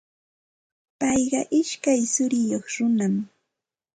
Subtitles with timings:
[0.99, 3.15] Payqa ishkay churiyuq runam.